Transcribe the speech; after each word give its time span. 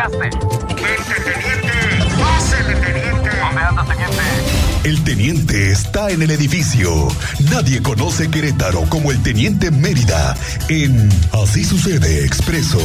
llegaste? 0.00 0.18
¡Vente, 0.18 1.14
teniente! 1.24 2.20
¡Pásele, 2.20 2.74
teniente! 2.76 3.30
¿Dónde 3.40 3.60
anda, 3.60 3.84
teniente? 3.84 4.88
El 4.88 5.04
teniente 5.04 5.70
está 5.72 6.10
en 6.10 6.22
el 6.22 6.30
edificio. 6.30 7.08
Nadie 7.50 7.82
conoce 7.82 8.30
Querétaro 8.30 8.82
como 8.88 9.10
el 9.10 9.22
teniente 9.22 9.70
Mérida 9.70 10.36
en 10.68 11.08
Así 11.32 11.64
sucede 11.64 12.24
expreso. 12.24 12.78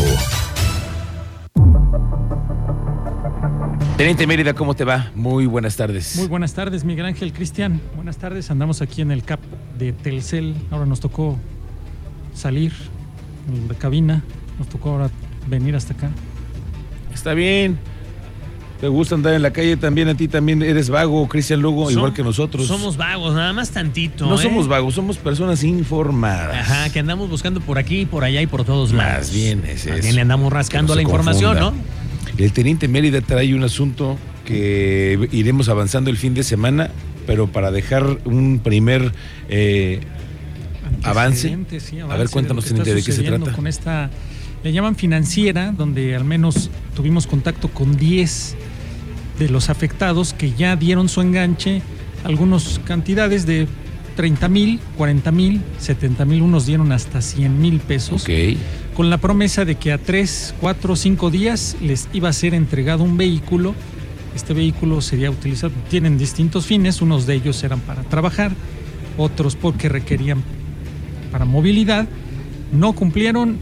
Teniente 3.98 4.28
Mérida, 4.28 4.54
¿cómo 4.54 4.74
te 4.74 4.84
va? 4.84 5.12
Muy 5.16 5.46
buenas 5.46 5.78
tardes. 5.78 6.18
Muy 6.18 6.28
buenas 6.28 6.54
tardes, 6.54 6.84
Miguel 6.84 7.06
Ángel 7.06 7.32
Cristian. 7.32 7.80
Buenas 7.96 8.18
tardes, 8.18 8.52
andamos 8.52 8.82
aquí 8.82 9.02
en 9.02 9.12
el 9.12 9.24
CAP 9.24 9.40
de 9.78 9.94
Telcel. 9.94 10.54
Ahora 10.70 10.86
nos 10.86 11.00
tocó 11.00 11.38
salir 12.34 12.74
en 13.48 13.70
la 13.70 13.76
cabina, 13.76 14.22
nos 14.60 14.68
tocó 14.68 14.90
ahora 14.90 15.10
venir 15.48 15.78
hasta 15.78 15.94
acá. 15.94 16.10
Está 17.16 17.34
bien. 17.34 17.80
¿Te 18.80 18.90
gusta 18.90 19.16
andar 19.16 19.34
en 19.34 19.42
la 19.42 19.52
calle 19.52 19.78
también? 19.78 20.10
¿A 20.10 20.16
ti 20.16 20.28
también 20.28 20.62
eres 20.62 20.90
vago, 20.90 21.28
Cristian 21.30 21.62
Lugo, 21.62 21.90
igual 21.90 22.14
que 22.14 22.24
nosotros? 22.24 22.68
Somos 22.68 22.98
vagos, 22.98 23.34
nada 23.34 23.54
más 23.54 23.72
tantito. 23.72 24.28
No 24.28 24.36
¿eh? 24.36 24.44
somos 24.44 24.68
vagos, 24.68 24.94
somos 24.94 25.18
personas 25.18 25.64
informadas. 25.64 26.70
Ajá, 26.70 26.90
que 26.90 27.00
andamos 27.00 27.30
buscando 27.30 27.62
por 27.62 27.78
aquí, 27.78 28.06
por 28.06 28.26
allá 28.26 28.42
y 28.42 28.48
por 28.48 28.66
todos 28.66 28.92
lados. 28.92 29.28
Más 29.28 29.34
bien 29.34 29.64
es 29.66 29.88
Más 29.88 30.02
bien 30.02 30.16
le 30.16 30.22
andamos 30.22 30.52
rascando 30.52 30.92
no 30.92 30.98
la 30.98 31.02
información, 31.02 31.58
confunda. 31.58 31.82
¿no? 31.82 32.44
El 32.44 32.52
teniente 32.52 32.90
Mérida 32.90 33.22
trae 33.22 33.56
un 33.56 33.64
asunto 33.64 34.18
que 34.44 35.30
iremos 35.32 35.70
avanzando 35.70 36.10
el 36.10 36.18
fin 36.18 36.34
de 36.34 36.44
semana, 36.44 36.92
pero 37.26 37.48
para 37.48 37.72
dejar 37.72 38.20
un 38.26 38.60
primer 38.60 39.14
eh, 39.48 40.02
avance. 41.02 41.58
A 42.10 42.18
ver, 42.18 42.30
cuéntanos, 42.30 42.66
de 42.66 42.70
teniente, 42.70 42.94
¿de 42.94 43.04
qué 43.04 43.12
se 43.14 43.24
trata? 43.24 43.54
Con 43.54 43.68
esta, 43.68 44.10
le 44.66 44.74
llaman 44.74 44.96
financiera, 44.96 45.72
donde 45.72 46.16
al 46.16 46.26
menos 46.26 46.72
tuvimos 46.96 47.28
contacto 47.28 47.68
con 47.68 47.98
10 47.98 48.56
de 49.38 49.50
los 49.50 49.70
afectados 49.70 50.34
que 50.34 50.54
ya 50.54 50.76
dieron 50.76 51.08
su 51.08 51.22
enganche, 51.22 51.84
algunas 52.24 52.82
cantidades 52.84 53.46
de 53.46 53.68
30 54.16 54.50
mil, 54.50 54.80
40 54.98 55.32
mil, 55.32 55.62
70 55.78 56.26
mil, 56.26 56.42
unos 56.42 56.66
dieron 56.66 56.92
hasta 56.94 57.22
100 57.22 57.62
mil 57.62 57.80
pesos. 57.80 58.26
Con 58.96 59.12
la 59.12 59.20
promesa 59.20 59.66
de 59.66 59.76
que 59.76 59.92
a 59.92 60.00
3, 60.00 60.56
4, 60.60 60.96
5 60.96 61.30
días 61.30 61.78
les 61.80 62.10
iba 62.12 62.30
a 62.30 62.34
ser 62.34 62.56
entregado 62.56 63.04
un 63.04 63.18
vehículo. 63.18 63.76
Este 64.36 64.56
vehículo 64.56 65.00
sería 65.02 65.30
utilizado, 65.30 65.74
tienen 65.92 66.18
distintos 66.18 66.66
fines, 66.66 67.04
unos 67.04 67.28
de 67.28 67.36
ellos 67.36 67.64
eran 67.64 67.82
para 67.82 68.02
trabajar, 68.02 68.52
otros 69.16 69.56
porque 69.56 69.90
requerían 69.90 70.42
para 71.32 71.46
movilidad. 71.46 72.08
No 72.72 72.94
cumplieron, 72.94 73.60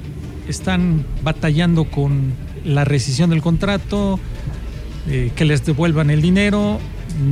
están 0.47 1.05
batallando 1.23 1.85
con 1.85 2.33
la 2.65 2.85
rescisión 2.85 3.29
del 3.29 3.41
contrato, 3.41 4.19
eh, 5.09 5.31
que 5.35 5.45
les 5.45 5.65
devuelvan 5.65 6.09
el 6.09 6.21
dinero, 6.21 6.79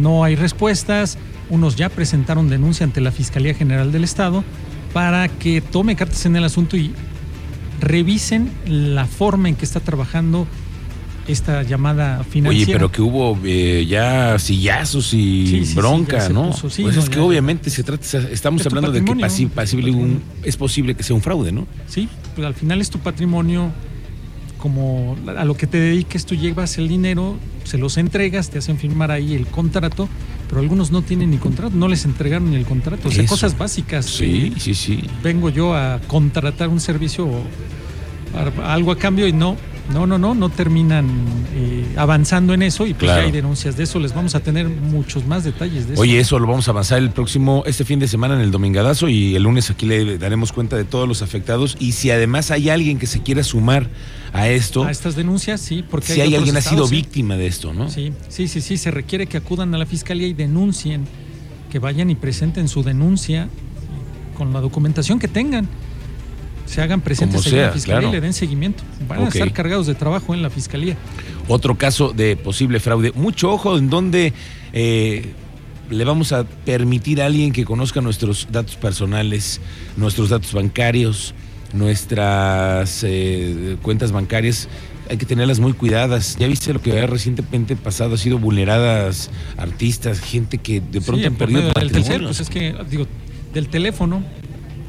no 0.01 0.23
hay 0.23 0.35
respuestas. 0.35 1.17
Unos 1.49 1.75
ya 1.75 1.89
presentaron 1.89 2.49
denuncia 2.49 2.85
ante 2.85 3.01
la 3.01 3.11
Fiscalía 3.11 3.53
General 3.53 3.91
del 3.91 4.03
Estado 4.03 4.43
para 4.93 5.27
que 5.27 5.61
tome 5.61 5.95
cartas 5.95 6.25
en 6.25 6.35
el 6.35 6.43
asunto 6.43 6.77
y 6.77 6.91
revisen 7.79 8.51
la 8.65 9.05
forma 9.05 9.49
en 9.49 9.55
que 9.55 9.65
está 9.65 9.79
trabajando 9.79 10.47
esta 11.27 11.63
llamada 11.63 12.19
Oye, 12.21 12.29
financiera. 12.29 12.73
pero 12.73 12.91
que 12.91 13.01
hubo 13.01 13.37
eh, 13.43 13.85
ya 13.87 14.37
sillazos 14.39 15.13
y 15.13 15.65
Sí, 15.65 15.75
bronca, 15.75 16.27
¿no? 16.29 16.49
puso, 16.51 16.61
pues 16.63 16.95
no, 16.95 17.01
es 17.03 17.09
que 17.09 17.19
obviamente 17.19 17.69
se 17.69 17.83
trata, 17.83 18.03
estamos 18.31 18.65
hablando 18.65 18.91
de 18.91 19.03
que 19.05 19.11
pasi- 19.15 19.47
pasible 19.47 19.91
un- 19.91 20.21
es 20.43 20.57
posible 20.57 20.95
que 20.95 21.03
sea 21.03 21.15
un 21.15 21.21
fraude, 21.21 21.51
¿no? 21.51 21.67
Sí, 21.87 22.09
pues 22.35 22.45
al 22.45 22.53
final 22.53 22.81
es 22.81 22.89
tu 22.89 22.99
patrimonio, 22.99 23.71
como 24.57 25.17
a 25.35 25.43
lo 25.43 25.55
que 25.55 25.67
te 25.67 25.79
dediques, 25.79 26.25
tú 26.25 26.35
llevas 26.35 26.77
el 26.77 26.87
dinero, 26.87 27.35
se 27.63 27.77
los 27.77 27.97
entregas, 27.97 28.49
te 28.49 28.59
hacen 28.59 28.77
firmar 28.77 29.11
ahí 29.11 29.33
el 29.33 29.47
contrato, 29.47 30.07
pero 30.47 30.61
algunos 30.61 30.91
no 30.91 31.01
tienen 31.01 31.31
ni 31.31 31.37
contrato, 31.37 31.75
no 31.75 31.87
les 31.87 32.05
entregaron 32.05 32.51
ni 32.51 32.57
el 32.57 32.65
contrato, 32.65 33.07
o 33.07 33.11
sea, 33.11 33.23
Eso. 33.23 33.29
cosas 33.29 33.57
básicas. 33.57 34.05
Sí, 34.05 34.53
sí, 34.57 34.75
sí. 34.75 35.03
vengo 35.23 35.49
yo 35.49 35.75
a 35.75 35.99
contratar 36.07 36.69
un 36.69 36.79
servicio 36.79 37.25
o 37.25 37.43
algo 38.63 38.91
a 38.91 38.97
cambio 38.97 39.27
y 39.27 39.33
no, 39.33 39.57
no, 39.93 40.07
no, 40.07 40.17
no, 40.17 40.33
no 40.35 40.49
terminan 40.49 41.07
eh, 41.53 41.85
avanzando 41.97 42.53
en 42.53 42.61
eso 42.61 42.85
y 42.85 42.93
pues 42.93 43.05
Claro. 43.05 43.21
ya 43.21 43.25
hay 43.25 43.31
denuncias 43.31 43.75
de 43.75 43.83
eso, 43.83 43.99
les 43.99 44.13
vamos 44.13 44.35
a 44.35 44.39
tener 44.39 44.69
muchos 44.69 45.25
más 45.25 45.43
detalles 45.43 45.87
de 45.87 45.93
eso. 45.93 46.01
Oye, 46.01 46.19
eso 46.19 46.39
lo 46.39 46.47
vamos 46.47 46.67
a 46.67 46.71
avanzar 46.71 46.99
el 46.99 47.09
próximo, 47.11 47.63
este 47.65 47.83
fin 47.83 47.99
de 47.99 48.07
semana 48.07 48.35
en 48.35 48.41
el 48.41 48.51
Domingadazo 48.51 49.09
y 49.09 49.35
el 49.35 49.43
lunes 49.43 49.69
aquí 49.69 49.85
le 49.85 50.17
daremos 50.17 50.51
cuenta 50.53 50.77
de 50.77 50.85
todos 50.85 51.07
los 51.07 51.21
afectados 51.21 51.75
y 51.79 51.91
si 51.93 52.09
además 52.11 52.51
hay 52.51 52.69
alguien 52.69 52.99
que 52.99 53.07
se 53.07 53.21
quiera 53.21 53.43
sumar 53.43 53.89
a 54.33 54.47
esto, 54.47 54.85
a 54.85 54.91
estas 54.91 55.15
denuncias, 55.15 55.59
sí, 55.59 55.83
porque 55.89 56.13
si 56.13 56.21
hay 56.21 56.35
alguien 56.35 56.55
ha 56.55 56.61
sido 56.61 56.83
estados, 56.85 56.91
víctima 56.91 57.35
de 57.35 57.47
esto, 57.47 57.73
¿no? 57.73 57.89
Sí, 57.89 58.13
sí, 58.29 58.47
sí, 58.47 58.61
sí, 58.61 58.77
se 58.77 58.91
requiere 58.91 59.27
que 59.27 59.35
acudan 59.37 59.75
a 59.75 59.77
la 59.77 59.85
fiscalía 59.85 60.27
y 60.27 60.33
denuncien, 60.33 61.05
que 61.69 61.79
vayan 61.79 62.09
y 62.09 62.15
presenten 62.15 62.69
su 62.69 62.81
denuncia 62.83 63.49
con 64.37 64.53
la 64.53 64.61
documentación 64.61 65.19
que 65.19 65.27
tengan. 65.27 65.67
Se 66.71 66.81
hagan 66.81 67.01
presentes 67.01 67.45
en 67.47 67.61
la 67.61 67.71
fiscalía 67.71 67.99
claro. 67.99 68.09
y 68.09 68.11
le 68.13 68.21
den 68.21 68.33
seguimiento. 68.33 68.81
Van 69.05 69.25
a 69.25 69.27
estar 69.27 69.51
cargados 69.51 69.87
de 69.87 69.93
trabajo 69.93 70.33
en 70.33 70.41
la 70.41 70.49
fiscalía. 70.49 70.95
Otro 71.49 71.77
caso 71.77 72.13
de 72.13 72.37
posible 72.37 72.79
fraude. 72.79 73.11
Mucho 73.13 73.51
ojo 73.51 73.77
en 73.77 73.89
donde 73.89 74.31
eh, 74.71 75.33
le 75.89 76.05
vamos 76.05 76.31
a 76.31 76.45
permitir 76.45 77.21
a 77.21 77.25
alguien 77.25 77.51
que 77.51 77.65
conozca 77.65 77.99
nuestros 77.99 78.47
datos 78.49 78.77
personales, 78.77 79.59
nuestros 79.97 80.29
datos 80.29 80.53
bancarios, 80.53 81.33
nuestras 81.73 83.03
eh, 83.03 83.75
cuentas 83.81 84.13
bancarias. 84.13 84.69
Hay 85.09 85.17
que 85.17 85.25
tenerlas 85.25 85.59
muy 85.59 85.73
cuidadas. 85.73 86.37
Ya 86.39 86.47
viste 86.47 86.71
lo 86.71 86.81
que 86.81 86.97
ha 86.97 87.05
recientemente 87.05 87.75
pasado, 87.75 88.15
ha 88.15 88.17
sido 88.17 88.39
vulneradas 88.39 89.29
artistas, 89.57 90.21
gente 90.21 90.57
que 90.57 90.79
de 90.79 91.01
pronto 91.01 91.19
Sí, 91.19 91.25
han 91.25 91.35
perdido 91.35 91.63
del 91.63 91.73
patrimonio. 91.73 92.27
pues 92.27 92.39
es 92.39 92.49
que, 92.49 92.73
digo, 92.89 93.07
del 93.53 93.67
teléfono, 93.67 94.23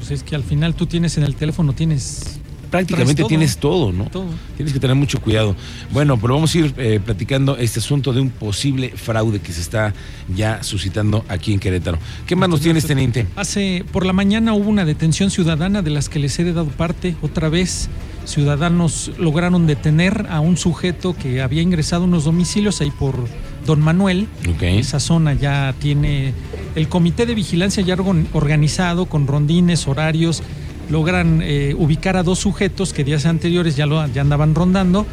pues 0.03 0.19
es 0.19 0.23
que 0.23 0.35
al 0.35 0.43
final 0.43 0.75
tú 0.75 0.85
tienes 0.85 1.17
en 1.17 1.23
el 1.23 1.33
teléfono, 1.33 1.71
tienes 1.71 2.37
Prácticamente 2.69 3.21
todo. 3.21 3.29
tienes 3.29 3.57
todo, 3.57 3.91
¿no? 3.93 4.05
todo. 4.05 4.25
Tienes 4.57 4.73
que 4.73 4.79
tener 4.81 4.97
mucho 4.97 5.21
cuidado. 5.21 5.55
Bueno, 5.91 6.19
pero 6.19 6.33
vamos 6.33 6.53
a 6.53 6.57
ir 6.57 6.73
eh, 6.75 6.99
platicando 6.99 7.55
este 7.55 7.79
asunto 7.79 8.11
de 8.11 8.19
un 8.19 8.29
posible 8.29 8.89
fraude 8.89 9.39
que 9.39 9.53
se 9.53 9.61
está 9.61 9.93
ya 10.35 10.61
suscitando 10.61 11.23
aquí 11.29 11.53
en 11.53 11.59
Querétaro. 11.59 11.99
¿Qué 12.27 12.35
más 12.35 12.49
nos 12.49 12.59
tienes, 12.59 12.85
teniente? 12.85 13.27
Hace, 13.37 13.85
por 13.93 14.05
la 14.05 14.11
mañana 14.11 14.53
hubo 14.53 14.69
una 14.69 14.83
detención 14.83 15.31
ciudadana 15.31 15.81
de 15.81 15.91
las 15.91 16.09
que 16.09 16.19
les 16.19 16.37
he 16.37 16.51
dado 16.51 16.67
parte. 16.67 17.15
Otra 17.21 17.47
vez, 17.47 17.87
ciudadanos 18.25 19.11
lograron 19.17 19.67
detener 19.67 20.27
a 20.29 20.41
un 20.41 20.57
sujeto 20.57 21.15
que 21.15 21.41
había 21.41 21.61
ingresado 21.61 22.03
a 22.03 22.07
unos 22.07 22.25
domicilios 22.25 22.81
ahí 22.81 22.91
por 22.91 23.25
Don 23.65 23.79
Manuel. 23.81 24.27
Ok. 24.49 24.63
Esa 24.63 24.99
zona 24.99 25.33
ya 25.33 25.73
tiene 25.79 26.33
el 26.75 26.89
comité 26.89 27.25
de 27.25 27.35
vigilancia 27.35 27.83
ya 27.83 27.95
organ- 27.95 28.27
organizado 28.33 29.05
con 29.05 29.27
rondines, 29.27 29.87
horarios. 29.87 30.43
Logran 30.89 31.39
eh, 31.41 31.73
ubicar 31.77 32.17
a 32.17 32.23
dos 32.23 32.39
sujetos 32.39 32.91
que 32.91 33.03
días 33.05 33.25
anteriores 33.25 33.75
ya, 33.75 33.85
lo, 33.85 34.05
ya 34.07 34.21
andaban 34.21 34.53
rondando. 34.53 35.05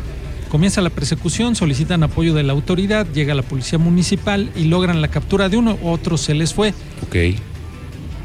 Comienza 0.50 0.80
la 0.80 0.90
persecución, 0.90 1.54
solicitan 1.54 2.02
apoyo 2.02 2.34
de 2.34 2.42
la 2.42 2.52
autoridad, 2.52 3.06
llega 3.14 3.34
la 3.36 3.42
policía 3.42 3.78
municipal 3.78 4.50
y 4.56 4.64
logran 4.64 5.00
la 5.00 5.06
captura 5.06 5.48
de 5.48 5.56
uno, 5.56 5.78
otro 5.84 6.18
se 6.18 6.34
les 6.34 6.52
fue 6.54 6.74
Ok. 7.04 7.16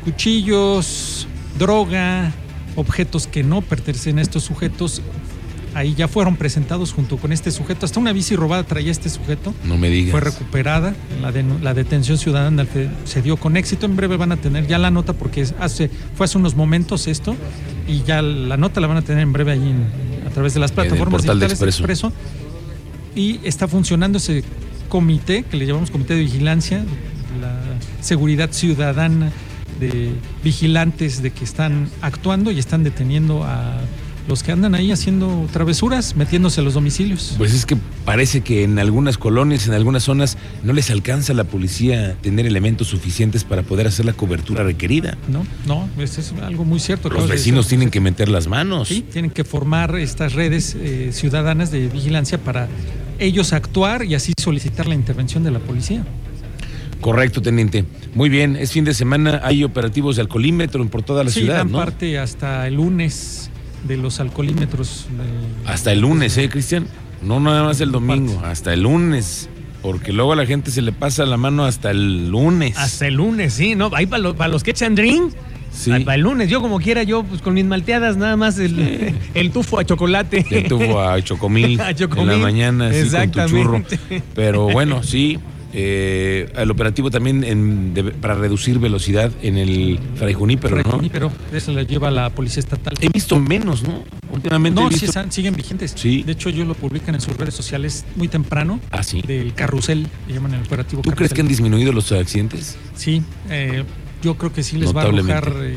cuchillos, 0.04 1.28
droga, 1.60 2.32
objetos 2.76 3.28
que 3.28 3.44
no 3.44 3.62
pertenecen 3.62 4.18
a 4.20 4.22
estos 4.24 4.44
sujetos. 4.44 5.02
Ahí 5.76 5.94
ya 5.94 6.08
fueron 6.08 6.38
presentados 6.38 6.94
junto 6.94 7.18
con 7.18 7.34
este 7.34 7.52
sujeto. 7.52 7.86
Hasta 7.86 8.00
una 8.00 8.14
bici 8.14 8.38
robada 8.38 8.64
traía 8.64 8.92
este 8.92 9.10
sujeto. 9.10 9.54
No 9.66 9.78
me 9.78 9.90
digas. 9.90 10.12
Fue 10.12 10.22
recuperada. 10.22 10.96
La, 11.62 11.74
detención 11.74 12.18
ciudadana 12.18 12.66
se 13.04 13.22
dio 13.22 13.36
con 13.36 13.58
éxito. 13.58 13.86
En 13.86 13.98
breve 13.98 14.16
van 14.16 14.32
a 14.32 14.38
tener 14.38 14.68
ya 14.68 14.80
la 14.80 14.90
nota 14.90 15.12
porque 15.12 15.46
hace, 15.60 15.92
fue 16.16 16.24
hace 16.24 16.38
unos 16.38 16.56
momentos 16.56 17.08
esto. 17.08 17.36
Y 17.90 18.04
ya 18.04 18.22
la 18.22 18.56
nota 18.56 18.80
la 18.80 18.88
van 18.88 18.96
a 18.96 19.02
tener 19.02 19.22
en 19.22 19.34
breve 19.34 19.52
ahí 19.52 19.70
en- 19.70 20.26
a 20.26 20.30
través 20.30 20.54
de 20.54 20.62
las 20.62 20.72
el 20.72 20.76
plataformas 20.76 21.22
portal 21.22 21.40
de 21.40 21.48
digitales 21.48 21.76
Expreso. 21.76 22.14
Y 23.14 23.42
está 23.44 23.68
funcionando 23.68 24.18
ese 24.18 24.46
comité 24.88 25.44
que 25.44 25.58
le 25.58 25.66
llamamos 25.66 25.92
comité 25.92 26.14
de 26.14 26.22
vigilancia, 26.22 26.86
la 27.42 27.60
seguridad 28.00 28.50
ciudadana 28.52 29.30
de 29.82 30.14
vigilantes 30.42 31.22
de 31.22 31.32
que 31.32 31.44
están 31.44 31.90
actuando 32.02 32.50
y 32.52 32.60
están 32.60 32.86
deteniendo 32.86 33.44
a 33.44 33.82
los 34.28 34.44
que 34.44 34.52
andan 34.52 34.76
ahí 34.76 34.92
haciendo 34.92 35.48
travesuras, 35.52 36.16
metiéndose 36.16 36.62
a 36.62 36.64
los 36.64 36.74
domicilios. 36.74 37.36
Pues 37.38 37.54
es 37.54 37.66
que 37.66 37.78
parece 38.06 38.42
que 38.42 38.64
en 38.64 38.80
algunas 38.80 39.18
colonias, 39.18 39.68
en 39.68 39.74
algunas 39.74 40.04
zonas, 40.04 40.38
no 40.64 40.74
les 40.74 40.90
alcanza 40.90 41.34
a 41.34 41.36
la 41.36 41.44
policía 41.44 42.16
tener 42.22 42.46
elementos 42.46 42.88
suficientes 42.88 43.44
para 43.44 43.64
poder 43.64 43.88
hacer 43.88 44.06
la 44.06 44.14
cobertura 44.14 44.64
requerida. 44.64 45.18
No, 45.28 45.46
no, 45.68 45.88
eso 46.02 46.22
es 46.22 46.34
algo 46.42 46.66
muy 46.66 46.80
cierto. 46.80 47.10
Los 47.10 47.28
vecinos 47.28 47.68
tienen 47.68 47.90
que 47.90 48.00
meter 48.00 48.30
las 48.30 48.48
manos. 48.48 48.88
Sí, 48.88 49.02
tienen 49.02 49.32
que 49.32 49.44
formar 49.44 49.96
estas 49.96 50.34
redes 50.34 50.76
eh, 50.80 51.10
ciudadanas 51.12 51.72
de 51.72 51.88
vigilancia 51.88 52.38
para 52.38 52.68
ellos 53.20 53.54
actuar 53.54 54.04
y 54.04 54.16
así 54.16 54.34
solicitar 54.40 54.88
la 54.88 54.96
intervención 54.96 55.44
de 55.44 55.52
la 55.52 55.60
policía. 55.60 56.04
Correcto, 57.02 57.42
teniente. 57.42 57.86
Muy 58.16 58.30
bien, 58.30 58.56
es 58.56 58.72
fin 58.72 58.86
de 58.86 58.94
semana, 58.94 59.42
hay 59.44 59.64
operativos 59.64 60.16
de 60.16 60.24
alcoholímetro 60.24 60.84
por 60.88 61.04
toda 61.04 61.24
la 61.24 61.30
sí, 61.30 61.42
ciudad, 61.42 61.66
¿no? 61.66 61.78
parte 61.78 62.18
hasta 62.18 62.68
el 62.68 62.76
lunes 62.76 63.52
de 63.88 63.98
los 63.98 64.20
alcoholímetros. 64.20 65.08
eh, 65.12 65.66
Hasta 65.66 65.92
el 65.92 66.02
lunes, 66.02 66.38
¿eh, 66.38 66.50
Cristian? 66.50 66.88
No 67.22 67.40
nada 67.40 67.64
más 67.64 67.80
el 67.82 67.92
domingo, 67.92 68.42
hasta 68.44 68.74
el 68.74 68.82
lunes. 68.84 69.50
Porque 69.82 70.12
luego 70.12 70.34
a 70.34 70.36
la 70.36 70.46
gente 70.48 70.72
se 70.72 70.82
le 70.82 70.92
pasa 70.92 71.26
la 71.26 71.38
mano 71.38 71.64
hasta 71.66 71.92
el 71.92 72.30
lunes. 72.30 72.76
Hasta 72.78 73.08
el 73.08 73.16
lunes, 73.16 73.54
sí, 73.54 73.76
¿no? 73.76 73.92
Ahí 73.94 74.08
para 74.08 74.48
los, 74.48 74.64
que 74.64 74.72
echan 74.72 74.96
drink. 74.96 75.32
Sí. 75.72 75.92
Para 76.04 76.16
el 76.16 76.22
lunes, 76.22 76.50
yo 76.50 76.62
como 76.62 76.80
quiera, 76.80 77.04
yo 77.04 77.24
pues 77.24 77.42
con 77.42 77.54
mis 77.54 77.66
malteadas, 77.66 78.18
nada 78.18 78.36
más 78.38 78.58
el, 78.58 79.14
el 79.34 79.52
tufo 79.52 79.78
a 79.78 79.84
chocolate. 79.86 80.46
Ya 80.50 80.68
tuvo 80.68 81.02
a 81.02 81.22
Chocomil, 81.22 81.80
A 81.82 81.94
Chocomil, 81.94 82.32
en 82.32 82.40
la 82.40 82.44
mañana, 82.44 82.88
así 82.88 83.10
con 83.10 83.32
tu 83.32 83.46
churro. 83.48 83.84
Pero 84.34 84.70
bueno, 84.70 85.04
sí. 85.04 85.38
Eh, 85.78 86.50
el 86.56 86.72
operativo 86.72 87.12
también 87.12 87.44
en- 87.44 87.94
de- 87.94 88.04
para 88.06 88.34
reducir 88.36 88.80
velocidad 88.80 89.30
en 89.42 89.58
el 89.58 90.00
Fray 90.16 90.34
Junípero, 90.34 90.78
¿no? 90.78 91.02
Pero 91.12 91.30
eso 91.54 91.74
la 91.74 91.84
lleva 91.84 92.10
la 92.12 92.30
policía 92.30 92.62
estatal. 92.62 92.94
He 93.02 93.10
visto 93.10 93.38
menos, 93.40 93.84
¿no? 93.84 94.06
Últimamente 94.32 94.80
No, 94.80 94.88
he 94.88 94.92
sí 94.92 94.96
visto... 95.02 95.06
están- 95.08 95.32
siguen 95.34 95.54
vigentes. 95.54 95.94
Sí. 95.98 96.24
De 96.24 96.32
hecho, 96.32 96.48
ellos 96.48 96.66
lo 96.66 96.76
publican 96.76 97.16
en 97.16 97.20
sus 97.22 97.36
redes 97.36 97.54
sociales 97.56 98.06
muy 98.16 98.30
temprano. 98.30 98.80
Ah, 98.90 99.04
sí. 99.04 99.22
Del 99.22 99.54
carrusel, 99.54 100.08
le 100.30 100.34
llaman 100.34 100.54
el 100.54 100.62
operativo 100.62 101.02
¿Tú 101.02 101.12
crees 101.12 101.34
que 101.34 101.42
han 101.42 101.48
disminuido 101.50 101.92
los 101.92 102.10
accidentes? 102.14 102.78
Sí, 102.96 103.22
eh, 103.50 103.84
yo 104.24 104.36
creo 104.38 104.54
que 104.54 104.64
sí 104.64 104.78
les 104.78 104.96
va 104.96 105.02
a 105.02 105.06
arrojar 105.08 105.54
eh, 105.62 105.76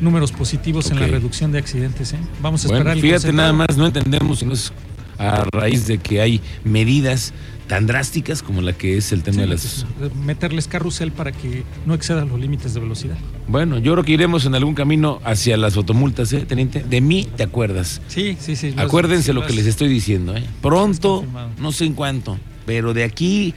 números 0.00 0.30
positivos 0.30 0.92
en 0.92 1.00
la 1.00 1.08
reducción 1.08 1.50
de 1.50 1.58
accidentes. 1.58 2.12
¿eh? 2.12 2.18
Vamos 2.40 2.64
a 2.64 2.68
Bueno, 2.68 2.78
esperar 2.90 2.96
el 2.96 3.02
fíjate 3.02 3.32
nada 3.32 3.52
más, 3.52 3.76
no 3.76 3.86
entendemos 3.86 4.38
si 4.38 4.46
no 4.46 4.52
es 4.52 4.72
a 5.18 5.44
raíz 5.52 5.86
de 5.86 5.98
que 5.98 6.20
hay 6.20 6.40
medidas 6.64 7.32
tan 7.68 7.86
drásticas 7.86 8.42
como 8.42 8.60
la 8.60 8.74
que 8.74 8.98
es 8.98 9.10
el 9.12 9.22
tema 9.22 9.36
Sí, 9.36 9.40
de 9.40 9.46
las... 9.46 9.86
pues, 9.98 10.14
meterles 10.16 10.68
carrusel 10.68 11.12
para 11.12 11.32
que 11.32 11.62
no 11.86 11.94
excedan 11.94 12.28
los 12.28 12.38
límites 12.38 12.74
de 12.74 12.80
velocidad. 12.80 13.16
Bueno, 13.48 13.78
yo 13.78 13.92
creo 13.92 14.04
que 14.04 14.12
iremos 14.12 14.44
en 14.44 14.54
algún 14.54 14.74
camino 14.74 15.18
hacia 15.24 15.56
las 15.56 15.74
fotomultas, 15.74 16.30
¿eh, 16.34 16.40
teniente? 16.46 16.82
De 16.82 17.00
mí 17.00 17.26
te 17.36 17.42
acuerdas. 17.42 18.02
Sí, 18.08 18.36
sí, 18.38 18.54
sí. 18.54 18.72
los- 18.72 18.84
Acuérdense 18.84 19.28
sí, 19.28 19.32
lo 19.32 19.46
que 19.46 19.54
les 19.54 19.66
estoy 19.66 19.88
diciendo, 19.88 20.36
¿eh? 20.36 20.44
Pronto, 20.60 21.24
no 21.58 21.72
sé 21.72 21.86
en 21.86 21.94
cuánto, 21.94 22.38
pero 22.66 22.92
de 22.92 23.04
aquí, 23.04 23.54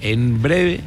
en 0.00 0.42
breve, 0.42 0.80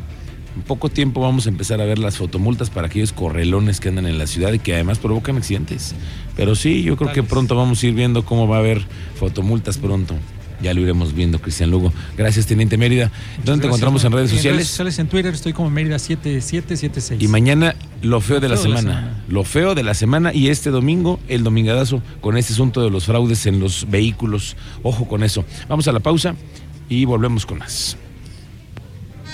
en 0.56 0.62
poco 0.64 0.90
tiempo 0.90 1.22
vamos 1.22 1.46
a 1.46 1.50
empezar 1.50 1.82
a 1.82 1.86
ver 1.86 2.00
las 2.00 2.18
fotomultas 2.18 2.70
para 2.70 2.88
aquellos 2.88 3.14
correlones 3.14 3.80
que 3.80 3.90
andan 3.90 4.06
en 4.08 4.18
la 4.18 4.28
ciudad 4.28 4.52
y 4.54 4.60
que 4.60 4.74
además 4.74 5.00
provocan 5.00 5.38
accidentes. 5.38 5.96
Pero 6.36 6.56
sí, 6.56 6.84
yo 6.84 6.98
creo 6.98 7.12
que 7.14 7.24
pronto 7.24 7.56
vamos 7.56 7.82
a 7.84 7.88
ir 7.88 7.94
viendo 7.94 8.26
cómo 8.26 8.48
va 8.48 8.58
a 8.58 8.60
haber 8.60 8.82
fotomultas 9.16 9.78
pronto. 9.78 10.16
Ya 10.62 10.74
lo 10.74 10.82
iremos 10.82 11.14
viendo, 11.14 11.40
Cristian 11.40 11.72
Lugo. 11.72 11.94
Gracias, 12.18 12.46
Teniente 12.46 12.78
Mérida. 12.78 13.12
¿Dónde 13.46 13.62
te 13.62 13.68
encontramos 13.68 14.04
en 14.04 14.12
redes 14.12 14.32
En 14.32 14.38
sociales? 14.38 14.58
redes 14.58 14.68
sociales, 14.68 15.00
en 15.00 15.08
Twitter 15.08 15.34
estoy 15.34 15.54
como 15.54 15.70
Mérida 15.70 15.98
7776. 16.00 17.22
Y 17.22 17.28
mañana 17.30 17.76
lo 18.02 18.20
feo 18.20 18.42
de 18.42 18.50
la 18.50 18.58
feo 18.58 18.64
de 18.66 18.70
la 18.70 18.78
semana. 18.82 19.00
semana. 19.00 19.24
Lo 19.30 19.44
feo 19.46 19.74
de 19.76 19.84
la 19.84 19.94
semana 19.94 20.34
y 20.34 20.50
este 20.50 20.70
domingo 20.70 21.20
el 21.30 21.46
domingadazo 21.46 22.02
con 22.20 22.36
este 22.38 22.52
asunto 22.52 22.82
de 22.84 22.90
los 22.90 23.06
fraudes 23.06 23.46
en 23.46 23.62
los 23.62 23.90
vehículos. 23.90 24.58
Ojo 24.84 25.08
con 25.08 25.24
eso. 25.24 25.46
Vamos 25.70 25.88
a 25.88 25.94
la 25.94 26.02
pausa 26.02 26.36
y 26.90 27.06
volvemos 27.06 27.46
con 27.46 27.60
más. 27.60 27.96